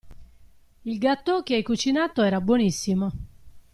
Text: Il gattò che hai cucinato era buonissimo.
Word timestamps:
Il 0.83 0.97
gattò 0.97 1.43
che 1.43 1.53
hai 1.53 1.61
cucinato 1.61 2.23
era 2.23 2.41
buonissimo. 2.41 3.11